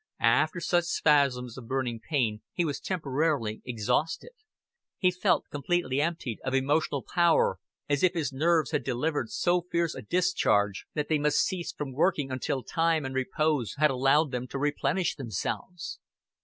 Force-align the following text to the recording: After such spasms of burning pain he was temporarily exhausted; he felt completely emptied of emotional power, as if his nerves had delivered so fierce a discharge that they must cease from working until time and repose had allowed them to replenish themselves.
After 0.19 0.59
such 0.59 0.85
spasms 0.85 1.59
of 1.59 1.67
burning 1.67 1.99
pain 1.99 2.41
he 2.53 2.65
was 2.65 2.79
temporarily 2.79 3.61
exhausted; 3.67 4.31
he 4.97 5.11
felt 5.11 5.45
completely 5.51 6.01
emptied 6.01 6.39
of 6.43 6.55
emotional 6.55 7.03
power, 7.03 7.59
as 7.87 8.01
if 8.01 8.13
his 8.15 8.33
nerves 8.33 8.71
had 8.71 8.83
delivered 8.83 9.29
so 9.29 9.61
fierce 9.71 9.93
a 9.93 10.01
discharge 10.01 10.87
that 10.95 11.07
they 11.07 11.19
must 11.19 11.45
cease 11.45 11.71
from 11.71 11.93
working 11.93 12.31
until 12.31 12.63
time 12.63 13.05
and 13.05 13.13
repose 13.13 13.75
had 13.77 13.91
allowed 13.91 14.31
them 14.31 14.47
to 14.47 14.57
replenish 14.57 15.15
themselves. 15.17 15.99